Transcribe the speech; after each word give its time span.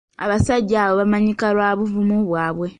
Abasajja 0.23 0.75
abo 0.83 0.93
baamanyika 0.99 1.45
lwa 1.55 1.69
buvumu 1.77 2.17
bwabwe. 2.27 2.67